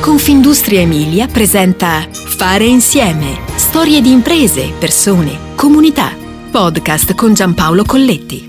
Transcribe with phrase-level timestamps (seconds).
[0.00, 3.38] Confindustria Emilia presenta Fare insieme.
[3.56, 6.16] Storie di imprese, persone, comunità.
[6.50, 8.48] Podcast con Giampaolo Colletti.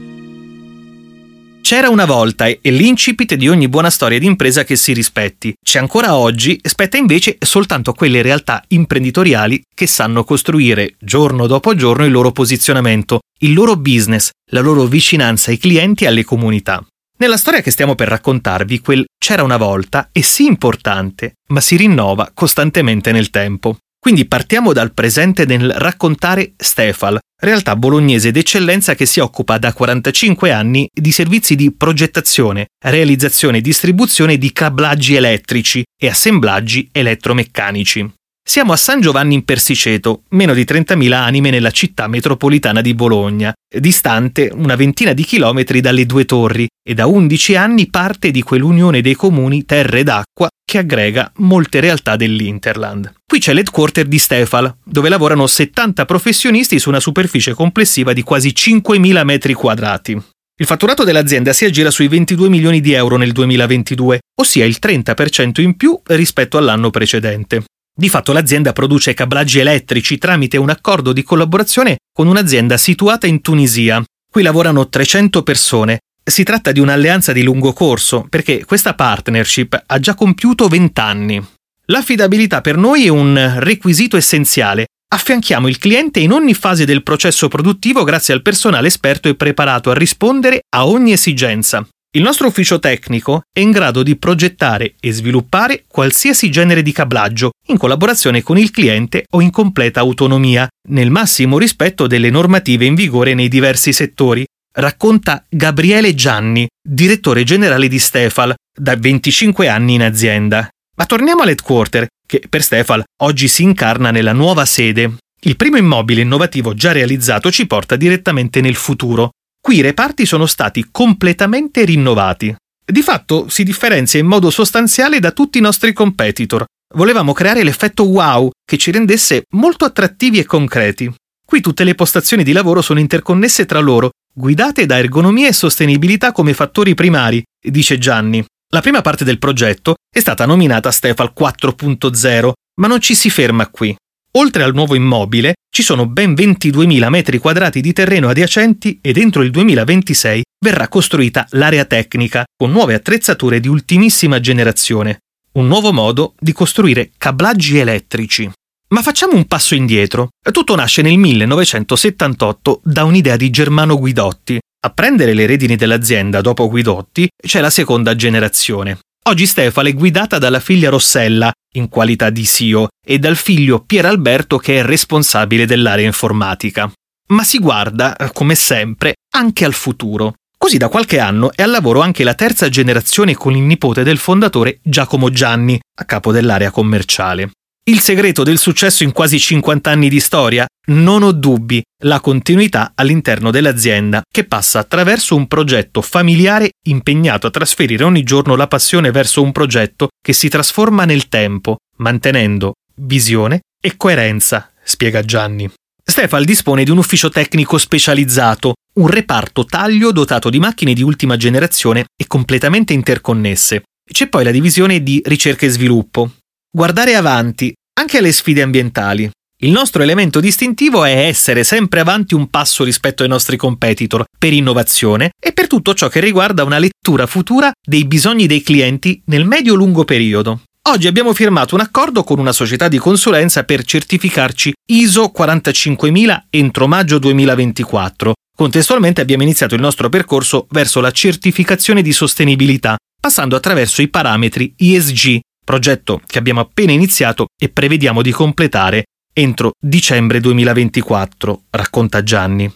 [1.61, 5.53] C'era una volta e l'incipit di ogni buona storia di impresa che si rispetti.
[5.61, 11.75] C'è ancora oggi, spetta invece soltanto a quelle realtà imprenditoriali che sanno costruire giorno dopo
[11.75, 16.81] giorno il loro posizionamento, il loro business, la loro vicinanza ai clienti e alle comunità.
[17.21, 21.75] Nella storia che stiamo per raccontarvi, quel c'era una volta è sì importante, ma si
[21.75, 23.77] rinnova costantemente nel tempo.
[23.99, 30.51] Quindi partiamo dal presente nel raccontare Stefal, realtà bolognese d'eccellenza che si occupa da 45
[30.51, 38.11] anni di servizi di progettazione, realizzazione e distribuzione di cablaggi elettrici e assemblaggi elettromeccanici.
[38.43, 43.53] Siamo a San Giovanni in Persiceto, meno di 30.000 anime nella città metropolitana di Bologna,
[43.73, 48.99] distante una ventina di chilometri dalle due torri e da 11 anni parte di quell'unione
[49.01, 53.13] dei comuni terre d'acqua che aggrega molte realtà dell'Interland.
[53.25, 58.49] Qui c'è l'headquarter di Stefal, dove lavorano 70 professionisti su una superficie complessiva di quasi
[58.49, 60.21] 5.000 metri quadrati.
[60.59, 65.61] Il fatturato dell'azienda si aggira sui 22 milioni di euro nel 2022, ossia il 30%
[65.61, 67.63] in più rispetto all'anno precedente.
[67.93, 73.41] Di fatto l'azienda produce cablaggi elettrici tramite un accordo di collaborazione con un'azienda situata in
[73.41, 74.01] Tunisia.
[74.31, 75.99] Qui lavorano 300 persone.
[76.23, 81.45] Si tratta di un'alleanza di lungo corso perché questa partnership ha già compiuto 20 anni.
[81.87, 84.85] L'affidabilità per noi è un requisito essenziale.
[85.13, 89.91] Affianchiamo il cliente in ogni fase del processo produttivo grazie al personale esperto e preparato
[89.91, 91.85] a rispondere a ogni esigenza.
[92.13, 97.51] Il nostro ufficio tecnico è in grado di progettare e sviluppare qualsiasi genere di cablaggio
[97.67, 102.95] in collaborazione con il cliente o in completa autonomia, nel massimo rispetto delle normative in
[102.95, 110.03] vigore nei diversi settori, racconta Gabriele Gianni, direttore generale di Stefal, da 25 anni in
[110.03, 110.67] azienda.
[110.97, 115.15] Ma torniamo all'headquarter, che per Stefal oggi si incarna nella nuova sede.
[115.43, 119.29] Il primo immobile innovativo già realizzato ci porta direttamente nel futuro,
[119.63, 122.53] Qui i reparti sono stati completamente rinnovati.
[122.83, 126.65] Di fatto si differenzia in modo sostanziale da tutti i nostri competitor.
[126.95, 131.13] Volevamo creare l'effetto wow che ci rendesse molto attrattivi e concreti.
[131.45, 136.31] Qui tutte le postazioni di lavoro sono interconnesse tra loro, guidate da ergonomia e sostenibilità
[136.31, 138.43] come fattori primari, dice Gianni.
[138.73, 142.51] La prima parte del progetto è stata nominata Stefal 4.0,
[142.81, 143.95] ma non ci si ferma qui.
[144.37, 149.41] Oltre al nuovo immobile, ci sono ben 22.000 metri quadrati di terreno adiacenti e dentro
[149.41, 155.19] il 2026 verrà costruita l'area tecnica con nuove attrezzature di ultimissima generazione.
[155.53, 158.49] Un nuovo modo di costruire cablaggi elettrici.
[158.89, 160.29] Ma facciamo un passo indietro.
[160.49, 164.59] Tutto nasce nel 1978 da un'idea di Germano Guidotti.
[164.83, 168.99] A prendere le redini dell'azienda dopo Guidotti c'è la seconda generazione.
[169.31, 174.05] Oggi Stefano è guidata dalla figlia Rossella, in qualità di CEO, e dal figlio Pier
[174.05, 176.91] Alberto che è responsabile dell'area informatica.
[177.27, 180.33] Ma si guarda, come sempre, anche al futuro.
[180.57, 184.17] Così da qualche anno è al lavoro anche la terza generazione con il nipote del
[184.17, 187.51] fondatore Giacomo Gianni, a capo dell'area commerciale.
[187.83, 190.67] Il segreto del successo in quasi 50 anni di storia?
[190.89, 197.49] Non ho dubbi, la continuità all'interno dell'azienda che passa attraverso un progetto familiare impegnato a
[197.49, 203.61] trasferire ogni giorno la passione verso un progetto che si trasforma nel tempo, mantenendo visione
[203.81, 205.67] e coerenza, spiega Gianni.
[206.03, 211.35] Stefal dispone di un ufficio tecnico specializzato, un reparto taglio dotato di macchine di ultima
[211.35, 213.81] generazione e completamente interconnesse.
[214.07, 216.31] C'è poi la divisione di ricerca e sviluppo,
[216.73, 219.29] guardare avanti anche alle sfide ambientali.
[219.63, 224.53] Il nostro elemento distintivo è essere sempre avanti un passo rispetto ai nostri competitor per
[224.53, 229.45] innovazione e per tutto ciò che riguarda una lettura futura dei bisogni dei clienti nel
[229.45, 230.61] medio-lungo periodo.
[230.89, 236.87] Oggi abbiamo firmato un accordo con una società di consulenza per certificarci ISO 45000 entro
[236.87, 238.33] maggio 2024.
[238.55, 244.73] Contestualmente abbiamo iniziato il nostro percorso verso la certificazione di sostenibilità, passando attraverso i parametri
[244.75, 252.71] ESG progetto che abbiamo appena iniziato e prevediamo di completare entro dicembre 2024, racconta Gianni.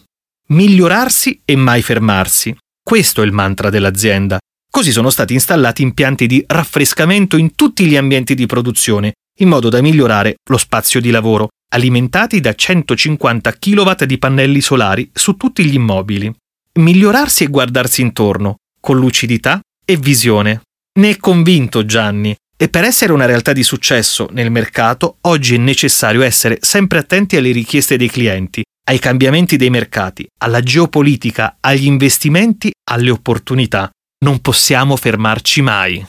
[0.48, 2.56] Migliorarsi e mai fermarsi.
[2.82, 4.38] Questo è il mantra dell'azienda.
[4.70, 9.68] Così sono stati installati impianti di raffrescamento in tutti gli ambienti di produzione, in modo
[9.68, 15.64] da migliorare lo spazio di lavoro, alimentati da 150 kW di pannelli solari su tutti
[15.64, 16.32] gli immobili.
[16.74, 20.62] Migliorarsi e guardarsi intorno, con lucidità e visione.
[20.98, 25.58] Ne è convinto Gianni e per essere una realtà di successo nel mercato, oggi è
[25.58, 31.86] necessario essere sempre attenti alle richieste dei clienti, ai cambiamenti dei mercati, alla geopolitica, agli
[31.86, 33.90] investimenti, alle opportunità.
[34.24, 36.06] Non possiamo fermarci mai.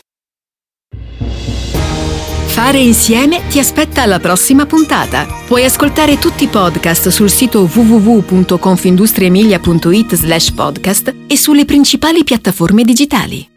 [2.57, 5.27] Fare insieme ti aspetta alla prossima puntata.
[5.45, 13.56] Puoi ascoltare tutti i podcast sul sito www.confindustriemilia.it slash podcast e sulle principali piattaforme digitali.